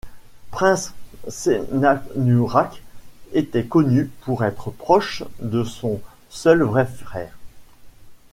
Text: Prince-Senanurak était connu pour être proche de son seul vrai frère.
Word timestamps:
Prince-Senanurak 0.49 2.81
était 3.33 3.65
connu 3.65 4.09
pour 4.21 4.43
être 4.43 4.71
proche 4.71 5.23
de 5.41 5.63
son 5.63 6.01
seul 6.31 6.63
vrai 6.63 6.87
frère. 6.87 7.37